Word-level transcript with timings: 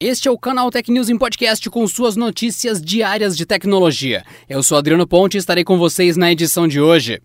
Este 0.00 0.28
é 0.28 0.30
o 0.30 0.38
canal 0.38 0.70
Tech 0.70 0.88
News 0.92 1.08
em 1.08 1.18
podcast 1.18 1.68
com 1.68 1.84
suas 1.88 2.14
notícias 2.14 2.80
diárias 2.80 3.36
de 3.36 3.44
tecnologia. 3.44 4.24
Eu 4.48 4.62
sou 4.62 4.78
Adriano 4.78 5.04
Ponte 5.08 5.34
e 5.34 5.38
estarei 5.38 5.64
com 5.64 5.76
vocês 5.76 6.16
na 6.16 6.30
edição 6.30 6.68
de 6.68 6.80
hoje. 6.80 7.20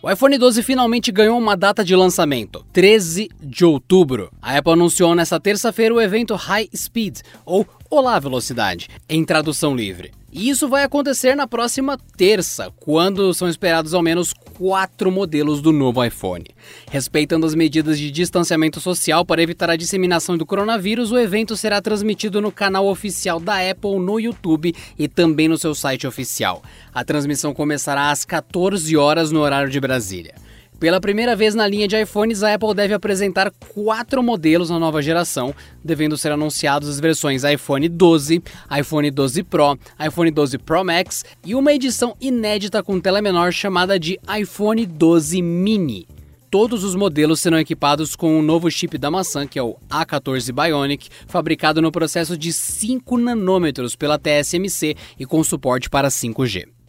O 0.00 0.08
iPhone 0.08 0.38
12 0.38 0.62
finalmente 0.62 1.10
ganhou 1.10 1.36
uma 1.36 1.56
data 1.56 1.84
de 1.84 1.96
lançamento, 1.96 2.64
13 2.72 3.28
de 3.42 3.64
outubro. 3.64 4.30
A 4.40 4.56
Apple 4.58 4.74
anunciou 4.74 5.12
nesta 5.16 5.40
terça-feira 5.40 5.92
o 5.92 6.00
evento 6.00 6.36
High 6.36 6.68
Speed, 6.72 7.18
ou 7.44 7.66
Olá 7.90 8.20
Velocidade, 8.20 8.88
em 9.08 9.24
tradução 9.24 9.74
livre. 9.74 10.21
E 10.32 10.48
isso 10.48 10.66
vai 10.66 10.82
acontecer 10.82 11.34
na 11.34 11.46
próxima 11.46 11.98
terça, 12.16 12.72
quando 12.80 13.34
são 13.34 13.50
esperados 13.50 13.92
ao 13.92 14.00
menos 14.00 14.32
quatro 14.32 15.12
modelos 15.12 15.60
do 15.60 15.72
novo 15.72 16.02
iPhone. 16.02 16.46
Respeitando 16.90 17.44
as 17.44 17.54
medidas 17.54 17.98
de 17.98 18.10
distanciamento 18.10 18.80
social 18.80 19.26
para 19.26 19.42
evitar 19.42 19.68
a 19.68 19.76
disseminação 19.76 20.38
do 20.38 20.46
coronavírus, 20.46 21.12
o 21.12 21.18
evento 21.18 21.54
será 21.54 21.82
transmitido 21.82 22.40
no 22.40 22.50
canal 22.50 22.86
oficial 22.86 23.38
da 23.38 23.58
Apple 23.70 23.98
no 23.98 24.18
YouTube 24.18 24.74
e 24.98 25.06
também 25.06 25.48
no 25.48 25.58
seu 25.58 25.74
site 25.74 26.06
oficial. 26.06 26.62
A 26.94 27.04
transmissão 27.04 27.52
começará 27.52 28.10
às 28.10 28.24
14 28.24 28.96
horas 28.96 29.30
no 29.30 29.40
horário 29.40 29.68
de 29.68 29.80
Brasília. 29.80 30.34
Pela 30.82 31.00
primeira 31.00 31.36
vez 31.36 31.54
na 31.54 31.64
linha 31.64 31.86
de 31.86 31.94
iPhones, 31.96 32.42
a 32.42 32.54
Apple 32.54 32.74
deve 32.74 32.92
apresentar 32.92 33.52
quatro 33.72 34.20
modelos 34.20 34.68
na 34.68 34.80
nova 34.80 35.00
geração, 35.00 35.54
devendo 35.84 36.18
ser 36.18 36.32
anunciados 36.32 36.88
as 36.88 36.98
versões 36.98 37.44
iPhone 37.44 37.88
12, 37.88 38.42
iPhone 38.80 39.08
12 39.08 39.44
Pro, 39.44 39.78
iPhone 40.04 40.32
12 40.32 40.58
Pro 40.58 40.84
Max 40.84 41.24
e 41.46 41.54
uma 41.54 41.72
edição 41.72 42.16
inédita 42.20 42.82
com 42.82 42.98
tela 42.98 43.22
menor 43.22 43.52
chamada 43.52 43.96
de 43.96 44.18
iPhone 44.36 44.84
12 44.84 45.40
Mini. 45.40 46.08
Todos 46.50 46.82
os 46.82 46.96
modelos 46.96 47.38
serão 47.38 47.60
equipados 47.60 48.16
com 48.16 48.34
o 48.34 48.38
um 48.40 48.42
novo 48.42 48.68
chip 48.68 48.98
da 48.98 49.08
maçã, 49.08 49.46
que 49.46 49.60
é 49.60 49.62
o 49.62 49.76
A14 49.88 50.50
Bionic, 50.50 51.10
fabricado 51.28 51.80
no 51.80 51.92
processo 51.92 52.36
de 52.36 52.52
5 52.52 53.18
nanômetros 53.18 53.94
pela 53.94 54.18
TSMC 54.18 54.96
e 55.16 55.24
com 55.24 55.44
suporte 55.44 55.88
para 55.88 56.08
5G. 56.08 56.81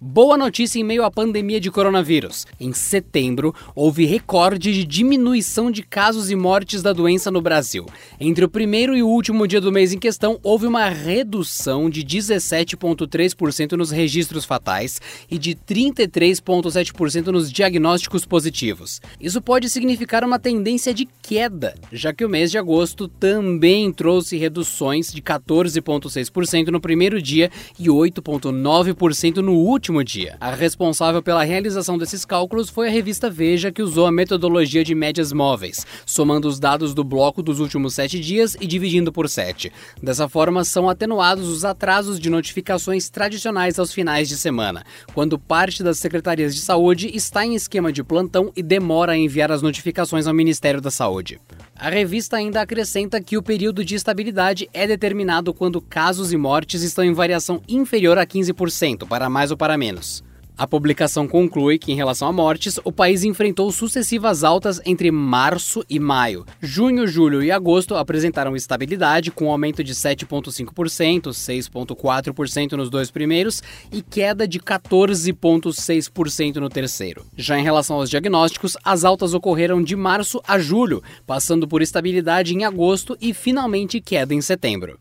Boa 0.00 0.38
notícia 0.38 0.78
em 0.78 0.84
meio 0.84 1.02
à 1.02 1.10
pandemia 1.10 1.60
de 1.60 1.72
coronavírus. 1.72 2.46
Em 2.60 2.72
setembro, 2.72 3.52
houve 3.74 4.04
recorde 4.04 4.72
de 4.72 4.84
diminuição 4.84 5.72
de 5.72 5.82
casos 5.82 6.30
e 6.30 6.36
mortes 6.36 6.82
da 6.82 6.92
doença 6.92 7.32
no 7.32 7.42
Brasil. 7.42 7.84
Entre 8.20 8.44
o 8.44 8.48
primeiro 8.48 8.96
e 8.96 9.02
o 9.02 9.08
último 9.08 9.44
dia 9.44 9.60
do 9.60 9.72
mês 9.72 9.92
em 9.92 9.98
questão, 9.98 10.38
houve 10.44 10.68
uma 10.68 10.88
redução 10.88 11.90
de 11.90 12.04
17,3% 12.04 13.72
nos 13.72 13.90
registros 13.90 14.44
fatais 14.44 15.00
e 15.28 15.36
de 15.36 15.56
33,7% 15.56 17.26
nos 17.26 17.50
diagnósticos 17.50 18.24
positivos. 18.24 19.00
Isso 19.20 19.42
pode 19.42 19.68
significar 19.68 20.22
uma 20.22 20.38
tendência 20.38 20.94
de 20.94 21.08
queda, 21.20 21.74
já 21.90 22.12
que 22.12 22.24
o 22.24 22.28
mês 22.28 22.52
de 22.52 22.58
agosto 22.58 23.08
também 23.08 23.92
trouxe 23.92 24.36
reduções 24.36 25.12
de 25.12 25.20
14,6% 25.20 26.68
no 26.68 26.80
primeiro 26.80 27.20
dia 27.20 27.50
e 27.76 27.88
8,9% 27.88 29.38
no 29.38 29.54
último 29.54 29.87
último 29.88 30.04
dia. 30.04 30.36
A 30.40 30.50
responsável 30.50 31.22
pela 31.22 31.42
realização 31.42 31.96
desses 31.96 32.24
cálculos 32.24 32.68
foi 32.68 32.88
a 32.88 32.90
revista 32.90 33.30
Veja, 33.30 33.72
que 33.72 33.82
usou 33.82 34.06
a 34.06 34.12
metodologia 34.12 34.84
de 34.84 34.94
médias 34.94 35.32
móveis, 35.32 35.86
somando 36.04 36.46
os 36.46 36.60
dados 36.60 36.92
do 36.92 37.02
bloco 37.02 37.42
dos 37.42 37.58
últimos 37.58 37.94
sete 37.94 38.20
dias 38.20 38.56
e 38.60 38.66
dividindo 38.66 39.10
por 39.10 39.28
sete. 39.28 39.72
Dessa 40.02 40.28
forma, 40.28 40.64
são 40.64 40.88
atenuados 40.88 41.48
os 41.48 41.64
atrasos 41.64 42.20
de 42.20 42.28
notificações 42.28 43.08
tradicionais 43.08 43.78
aos 43.78 43.92
finais 43.92 44.28
de 44.28 44.36
semana, 44.36 44.84
quando 45.14 45.38
parte 45.38 45.82
das 45.82 45.98
secretarias 45.98 46.54
de 46.54 46.60
saúde 46.60 47.10
está 47.14 47.44
em 47.44 47.54
esquema 47.54 47.92
de 47.92 48.04
plantão 48.04 48.52
e 48.54 48.62
demora 48.62 49.12
a 49.12 49.16
enviar 49.16 49.50
as 49.50 49.62
notificações 49.62 50.26
ao 50.26 50.34
Ministério 50.34 50.80
da 50.80 50.90
Saúde. 50.90 51.40
A 51.80 51.90
revista 51.90 52.36
ainda 52.36 52.60
acrescenta 52.60 53.20
que 53.20 53.36
o 53.36 53.42
período 53.42 53.84
de 53.84 53.94
estabilidade 53.94 54.68
é 54.72 54.84
determinado 54.84 55.54
quando 55.54 55.80
casos 55.80 56.32
e 56.32 56.36
mortes 56.36 56.82
estão 56.82 57.04
em 57.04 57.12
variação 57.12 57.62
inferior 57.68 58.18
a 58.18 58.26
15%, 58.26 59.06
para 59.06 59.30
mais 59.30 59.52
ou 59.52 59.56
para 59.56 59.78
menos. 59.78 60.24
A 60.58 60.66
publicação 60.66 61.28
conclui 61.28 61.78
que, 61.78 61.92
em 61.92 61.94
relação 61.94 62.26
a 62.26 62.32
mortes, 62.32 62.80
o 62.82 62.90
país 62.90 63.22
enfrentou 63.22 63.70
sucessivas 63.70 64.42
altas 64.42 64.80
entre 64.84 65.08
março 65.12 65.84
e 65.88 66.00
maio. 66.00 66.44
Junho, 66.60 67.06
julho 67.06 67.40
e 67.44 67.52
agosto 67.52 67.94
apresentaram 67.94 68.56
estabilidade, 68.56 69.30
com 69.30 69.52
aumento 69.52 69.84
de 69.84 69.94
7,5%, 69.94 71.28
6,4% 71.28 72.72
nos 72.72 72.90
dois 72.90 73.08
primeiros 73.08 73.62
e 73.92 74.02
queda 74.02 74.48
de 74.48 74.58
14,6% 74.58 76.56
no 76.56 76.68
terceiro. 76.68 77.24
Já 77.36 77.56
em 77.56 77.62
relação 77.62 77.94
aos 77.94 78.10
diagnósticos, 78.10 78.76
as 78.82 79.04
altas 79.04 79.34
ocorreram 79.34 79.80
de 79.80 79.94
março 79.94 80.42
a 80.44 80.58
julho, 80.58 81.04
passando 81.24 81.68
por 81.68 81.82
estabilidade 81.82 82.52
em 82.52 82.64
agosto 82.64 83.16
e 83.20 83.32
finalmente 83.32 84.00
queda 84.00 84.34
em 84.34 84.40
setembro. 84.40 84.98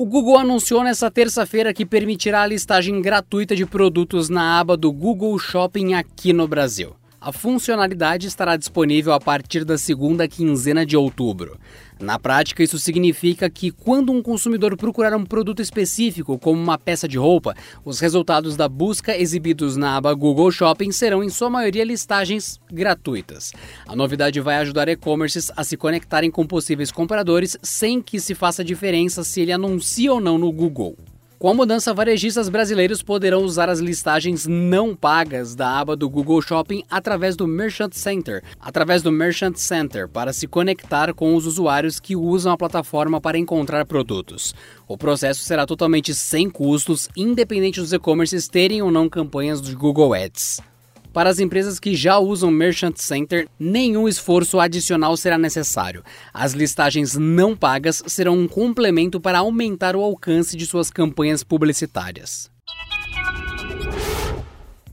O 0.00 0.06
Google 0.06 0.38
anunciou 0.38 0.82
nesta 0.82 1.10
terça-feira 1.10 1.74
que 1.74 1.84
permitirá 1.84 2.40
a 2.40 2.46
listagem 2.46 3.02
gratuita 3.02 3.54
de 3.54 3.66
produtos 3.66 4.30
na 4.30 4.58
aba 4.58 4.74
do 4.74 4.90
Google 4.90 5.38
Shopping 5.38 5.92
aqui 5.92 6.32
no 6.32 6.48
Brasil. 6.48 6.96
A 7.22 7.32
funcionalidade 7.32 8.26
estará 8.26 8.56
disponível 8.56 9.12
a 9.12 9.20
partir 9.20 9.62
da 9.62 9.76
segunda 9.76 10.26
quinzena 10.26 10.86
de 10.86 10.96
outubro. 10.96 11.58
Na 12.00 12.18
prática, 12.18 12.62
isso 12.62 12.78
significa 12.78 13.50
que 13.50 13.70
quando 13.70 14.10
um 14.10 14.22
consumidor 14.22 14.74
procurar 14.74 15.14
um 15.14 15.26
produto 15.26 15.60
específico, 15.60 16.38
como 16.38 16.58
uma 16.58 16.78
peça 16.78 17.06
de 17.06 17.18
roupa, 17.18 17.54
os 17.84 18.00
resultados 18.00 18.56
da 18.56 18.66
busca 18.66 19.14
exibidos 19.14 19.76
na 19.76 19.98
aba 19.98 20.14
Google 20.14 20.50
Shopping 20.50 20.90
serão, 20.92 21.22
em 21.22 21.28
sua 21.28 21.50
maioria, 21.50 21.84
listagens 21.84 22.58
gratuitas. 22.72 23.52
A 23.86 23.94
novidade 23.94 24.40
vai 24.40 24.56
ajudar 24.56 24.88
e-commerces 24.88 25.52
a 25.54 25.62
se 25.62 25.76
conectarem 25.76 26.30
com 26.30 26.46
possíveis 26.46 26.90
compradores 26.90 27.54
sem 27.62 28.00
que 28.00 28.18
se 28.18 28.34
faça 28.34 28.64
diferença 28.64 29.22
se 29.22 29.42
ele 29.42 29.52
anuncia 29.52 30.10
ou 30.10 30.22
não 30.22 30.38
no 30.38 30.50
Google. 30.50 30.96
Com 31.40 31.48
a 31.48 31.54
mudança, 31.54 31.94
varejistas 31.94 32.50
brasileiros 32.50 33.02
poderão 33.02 33.42
usar 33.42 33.70
as 33.70 33.78
listagens 33.78 34.46
não 34.46 34.94
pagas 34.94 35.54
da 35.54 35.80
aba 35.80 35.96
do 35.96 36.06
Google 36.06 36.42
Shopping 36.42 36.84
através 36.90 37.34
do 37.34 37.46
Merchant 37.46 37.94
Center, 37.94 38.44
através 38.60 39.02
do 39.02 39.10
Merchant 39.10 39.56
Center, 39.56 40.06
para 40.06 40.34
se 40.34 40.46
conectar 40.46 41.14
com 41.14 41.34
os 41.34 41.46
usuários 41.46 41.98
que 41.98 42.14
usam 42.14 42.52
a 42.52 42.58
plataforma 42.58 43.22
para 43.22 43.38
encontrar 43.38 43.86
produtos. 43.86 44.54
O 44.86 44.98
processo 44.98 45.40
será 45.40 45.64
totalmente 45.64 46.14
sem 46.14 46.50
custos, 46.50 47.08
independente 47.16 47.80
dos 47.80 47.94
e-commerces 47.94 48.46
terem 48.46 48.82
ou 48.82 48.90
não 48.90 49.08
campanhas 49.08 49.62
do 49.62 49.74
Google 49.74 50.12
Ads. 50.12 50.60
Para 51.12 51.28
as 51.28 51.40
empresas 51.40 51.80
que 51.80 51.96
já 51.96 52.18
usam 52.18 52.52
Merchant 52.52 52.96
Center, 52.96 53.48
nenhum 53.58 54.06
esforço 54.06 54.60
adicional 54.60 55.16
será 55.16 55.36
necessário. 55.36 56.04
As 56.32 56.52
listagens 56.52 57.16
não 57.16 57.56
pagas 57.56 58.02
serão 58.06 58.38
um 58.38 58.46
complemento 58.46 59.20
para 59.20 59.40
aumentar 59.40 59.96
o 59.96 60.02
alcance 60.02 60.56
de 60.56 60.66
suas 60.66 60.88
campanhas 60.88 61.42
publicitárias. 61.42 62.48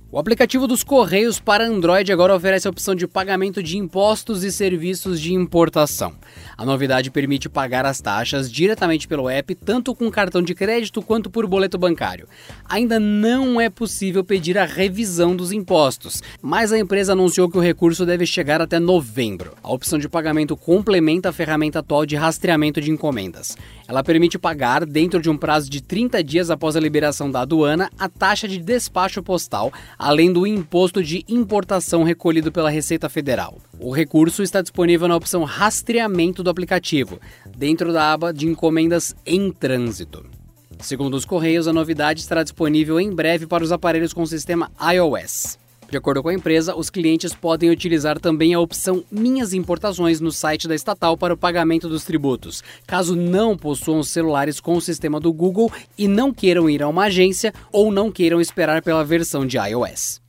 O 0.09 0.17
aplicativo 0.17 0.67
dos 0.67 0.85
Correios 0.85 1.37
para 1.37 1.67
Android 1.67 2.13
agora 2.13 2.33
oferece 2.33 2.65
a 2.65 2.71
opção 2.71 2.95
de 2.95 3.05
pagamento 3.05 3.61
de 3.61 3.77
impostos 3.77 4.41
e 4.41 4.53
serviços 4.53 5.19
de 5.19 5.33
importação. 5.33 6.15
A 6.57 6.63
novidade 6.63 7.11
permite 7.11 7.49
pagar 7.49 7.85
as 7.85 7.99
taxas 7.99 8.49
diretamente 8.49 9.05
pelo 9.05 9.29
app, 9.29 9.53
tanto 9.53 9.93
com 9.93 10.09
cartão 10.09 10.41
de 10.41 10.55
crédito 10.55 11.01
quanto 11.01 11.29
por 11.29 11.45
boleto 11.45 11.77
bancário. 11.77 12.25
Ainda 12.69 13.01
não 13.01 13.59
é 13.59 13.69
possível 13.69 14.23
pedir 14.23 14.57
a 14.57 14.63
revisão 14.63 15.35
dos 15.35 15.51
impostos, 15.51 16.23
mas 16.41 16.71
a 16.71 16.79
empresa 16.79 17.11
anunciou 17.11 17.49
que 17.51 17.57
o 17.57 17.61
recurso 17.61 18.05
deve 18.05 18.25
chegar 18.25 18.61
até 18.61 18.79
novembro. 18.79 19.55
A 19.61 19.73
opção 19.73 19.99
de 19.99 20.07
pagamento 20.07 20.55
complementa 20.55 21.29
a 21.29 21.33
ferramenta 21.33 21.79
atual 21.79 22.05
de 22.05 22.15
rastreamento 22.15 22.79
de 22.79 22.91
encomendas. 22.91 23.57
Ela 23.85 24.03
permite 24.03 24.39
pagar, 24.39 24.85
dentro 24.85 25.21
de 25.21 25.29
um 25.29 25.37
prazo 25.37 25.69
de 25.69 25.81
30 25.81 26.23
dias 26.23 26.49
após 26.49 26.77
a 26.77 26.79
liberação 26.79 27.29
da 27.29 27.41
aduana, 27.41 27.89
a 27.99 28.07
taxa 28.07 28.47
de 28.47 28.57
despacho 28.57 29.21
postal 29.21 29.71
além 29.97 30.31
do 30.31 30.45
imposto 30.45 31.03
de 31.03 31.23
importação 31.27 32.03
recolhido 32.03 32.51
pela 32.51 32.69
Receita 32.69 33.09
Federal. 33.09 33.57
O 33.79 33.91
recurso 33.91 34.43
está 34.43 34.61
disponível 34.61 35.07
na 35.07 35.15
opção 35.15 35.43
Rastreamento 35.43 36.43
do 36.43 36.49
aplicativo, 36.49 37.19
dentro 37.55 37.91
da 37.91 38.13
aba 38.13 38.33
de 38.33 38.47
encomendas 38.47 39.15
em 39.25 39.51
trânsito. 39.51 40.25
Segundo 40.79 41.15
os 41.15 41.25
Correios, 41.25 41.67
a 41.67 41.73
novidade 41.73 42.19
estará 42.19 42.43
disponível 42.43 42.99
em 42.99 43.13
breve 43.13 43.47
para 43.47 43.63
os 43.63 43.71
aparelhos 43.71 44.13
com 44.13 44.25
sistema 44.25 44.71
iOS. 44.93 45.57
De 45.89 45.97
acordo 45.97 46.21
com 46.21 46.27
a 46.27 46.33
empresa, 46.33 46.75
os 46.75 46.89
clientes 46.89 47.33
podem 47.33 47.69
utilizar 47.69 48.19
também 48.19 48.53
a 48.53 48.59
opção 48.59 49.05
Minhas 49.09 49.53
Importações 49.53 50.19
no 50.19 50.33
site 50.33 50.67
da 50.67 50.75
estatal 50.75 51.15
para 51.15 51.33
o 51.33 51.37
pagamento 51.37 51.87
dos 51.87 52.03
tributos, 52.03 52.61
caso 52.85 53.15
não 53.15 53.57
possuam 53.57 54.03
celulares 54.03 54.59
com 54.59 54.75
o 54.75 54.81
sistema 54.81 55.17
do 55.17 55.31
Google 55.31 55.71
e 55.97 56.07
não 56.07 56.33
queiram 56.33 56.69
ir 56.69 56.83
a 56.83 56.89
uma 56.89 57.05
agência 57.05 57.53
ou 57.71 57.89
não 57.89 58.11
queiram 58.11 58.41
esperar 58.41 58.81
pela 58.81 59.05
versão 59.05 59.45
de 59.45 59.57
iOS. 59.57 60.26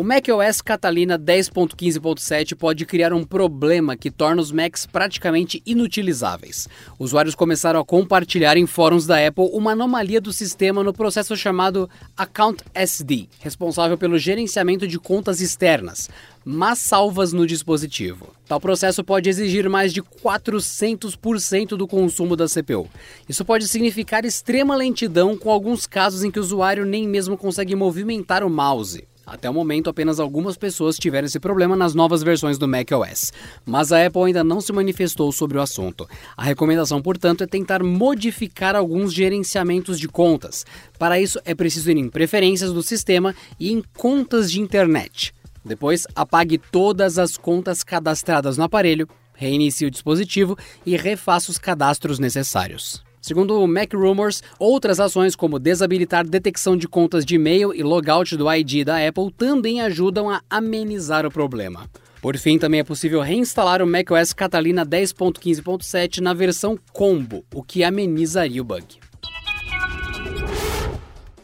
O 0.00 0.04
macOS 0.04 0.62
Catalina 0.62 1.18
10.15.7 1.18 2.54
pode 2.54 2.86
criar 2.86 3.12
um 3.12 3.24
problema 3.24 3.96
que 3.96 4.12
torna 4.12 4.40
os 4.40 4.52
Macs 4.52 4.86
praticamente 4.86 5.60
inutilizáveis. 5.66 6.68
Usuários 7.00 7.34
começaram 7.34 7.80
a 7.80 7.84
compartilhar 7.84 8.56
em 8.56 8.64
fóruns 8.64 9.08
da 9.08 9.26
Apple 9.26 9.50
uma 9.52 9.72
anomalia 9.72 10.20
do 10.20 10.32
sistema 10.32 10.84
no 10.84 10.92
processo 10.92 11.36
chamado 11.36 11.90
Account 12.16 12.62
SD, 12.72 13.28
responsável 13.40 13.98
pelo 13.98 14.18
gerenciamento 14.18 14.86
de 14.86 15.00
contas 15.00 15.40
externas, 15.40 16.08
mas 16.44 16.78
salvas 16.78 17.32
no 17.32 17.44
dispositivo. 17.44 18.32
Tal 18.46 18.60
processo 18.60 19.02
pode 19.02 19.28
exigir 19.28 19.68
mais 19.68 19.92
de 19.92 20.00
400% 20.00 21.70
do 21.70 21.88
consumo 21.88 22.36
da 22.36 22.46
CPU. 22.46 22.88
Isso 23.28 23.44
pode 23.44 23.66
significar 23.66 24.24
extrema 24.24 24.76
lentidão, 24.76 25.36
com 25.36 25.50
alguns 25.50 25.88
casos 25.88 26.22
em 26.22 26.30
que 26.30 26.38
o 26.38 26.42
usuário 26.42 26.86
nem 26.86 27.08
mesmo 27.08 27.36
consegue 27.36 27.74
movimentar 27.74 28.44
o 28.44 28.48
mouse. 28.48 29.02
Até 29.30 29.48
o 29.48 29.52
momento, 29.52 29.90
apenas 29.90 30.18
algumas 30.18 30.56
pessoas 30.56 30.96
tiveram 30.96 31.26
esse 31.26 31.38
problema 31.38 31.76
nas 31.76 31.94
novas 31.94 32.22
versões 32.22 32.56
do 32.56 32.66
macOS, 32.66 33.30
mas 33.66 33.92
a 33.92 34.06
Apple 34.06 34.22
ainda 34.22 34.42
não 34.42 34.58
se 34.58 34.72
manifestou 34.72 35.30
sobre 35.30 35.58
o 35.58 35.60
assunto. 35.60 36.08
A 36.34 36.42
recomendação, 36.42 37.02
portanto, 37.02 37.44
é 37.44 37.46
tentar 37.46 37.82
modificar 37.82 38.74
alguns 38.74 39.12
gerenciamentos 39.12 40.00
de 40.00 40.08
contas. 40.08 40.64
Para 40.98 41.20
isso, 41.20 41.38
é 41.44 41.54
preciso 41.54 41.90
ir 41.90 41.98
em 41.98 42.08
preferências 42.08 42.72
do 42.72 42.82
sistema 42.82 43.34
e 43.60 43.70
em 43.70 43.82
contas 43.96 44.50
de 44.50 44.60
internet. 44.60 45.34
Depois, 45.62 46.06
apague 46.14 46.56
todas 46.56 47.18
as 47.18 47.36
contas 47.36 47.84
cadastradas 47.84 48.56
no 48.56 48.64
aparelho, 48.64 49.06
reinicie 49.34 49.86
o 49.86 49.90
dispositivo 49.90 50.56
e 50.86 50.96
refaça 50.96 51.50
os 51.50 51.58
cadastros 51.58 52.18
necessários. 52.18 53.07
Segundo 53.28 53.60
o 53.60 53.68
Mac 53.68 53.92
Rumors, 53.92 54.42
outras 54.58 54.98
ações 54.98 55.36
como 55.36 55.58
desabilitar 55.58 56.26
detecção 56.26 56.74
de 56.74 56.88
contas 56.88 57.26
de 57.26 57.34
e-mail 57.34 57.74
e 57.74 57.82
logout 57.82 58.34
do 58.38 58.50
ID 58.50 58.86
da 58.86 59.06
Apple 59.06 59.30
também 59.36 59.82
ajudam 59.82 60.30
a 60.30 60.40
amenizar 60.48 61.26
o 61.26 61.30
problema. 61.30 61.86
Por 62.22 62.38
fim, 62.38 62.58
também 62.58 62.80
é 62.80 62.84
possível 62.84 63.20
reinstalar 63.20 63.82
o 63.82 63.86
macOS 63.86 64.32
Catalina 64.32 64.86
10.15.7 64.86 66.22
na 66.22 66.32
versão 66.32 66.78
Combo, 66.90 67.44
o 67.54 67.62
que 67.62 67.84
amenizaria 67.84 68.62
o 68.62 68.64
bug. 68.64 68.96